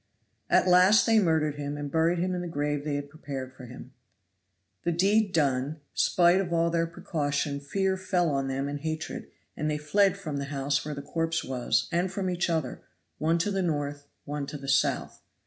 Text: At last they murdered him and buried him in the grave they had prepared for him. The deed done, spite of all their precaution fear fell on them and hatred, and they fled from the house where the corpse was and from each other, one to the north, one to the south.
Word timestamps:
At 0.49 0.67
last 0.67 1.05
they 1.05 1.19
murdered 1.19 1.57
him 1.57 1.77
and 1.77 1.91
buried 1.91 2.17
him 2.17 2.33
in 2.33 2.41
the 2.41 2.47
grave 2.47 2.83
they 2.83 2.95
had 2.95 3.07
prepared 3.07 3.53
for 3.53 3.65
him. 3.67 3.93
The 4.83 4.91
deed 4.91 5.31
done, 5.31 5.79
spite 5.93 6.41
of 6.41 6.51
all 6.51 6.71
their 6.71 6.87
precaution 6.87 7.59
fear 7.59 7.95
fell 7.97 8.31
on 8.31 8.47
them 8.47 8.67
and 8.67 8.79
hatred, 8.79 9.29
and 9.55 9.69
they 9.69 9.77
fled 9.77 10.17
from 10.17 10.37
the 10.37 10.45
house 10.45 10.83
where 10.83 10.95
the 10.95 11.03
corpse 11.03 11.43
was 11.43 11.87
and 11.91 12.11
from 12.11 12.31
each 12.31 12.49
other, 12.49 12.81
one 13.19 13.37
to 13.37 13.51
the 13.51 13.61
north, 13.61 14.07
one 14.25 14.47
to 14.47 14.57
the 14.57 14.67
south. 14.67 15.21